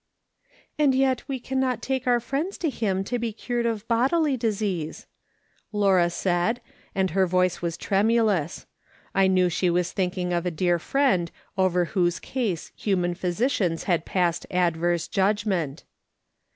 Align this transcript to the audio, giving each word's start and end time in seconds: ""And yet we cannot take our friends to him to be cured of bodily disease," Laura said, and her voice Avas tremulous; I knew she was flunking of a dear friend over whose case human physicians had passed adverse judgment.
""And 0.79 0.95
yet 0.95 1.21
we 1.27 1.39
cannot 1.39 1.83
take 1.83 2.07
our 2.07 2.19
friends 2.19 2.57
to 2.57 2.71
him 2.71 3.03
to 3.03 3.19
be 3.19 3.31
cured 3.31 3.67
of 3.67 3.87
bodily 3.87 4.35
disease," 4.35 5.05
Laura 5.71 6.09
said, 6.09 6.59
and 6.95 7.11
her 7.11 7.27
voice 7.27 7.59
Avas 7.59 7.77
tremulous; 7.77 8.65
I 9.13 9.27
knew 9.27 9.47
she 9.47 9.69
was 9.69 9.93
flunking 9.93 10.33
of 10.35 10.43
a 10.47 10.49
dear 10.49 10.79
friend 10.79 11.29
over 11.55 11.85
whose 11.85 12.19
case 12.19 12.71
human 12.75 13.13
physicians 13.13 13.83
had 13.83 14.03
passed 14.03 14.47
adverse 14.49 15.07
judgment. 15.07 15.83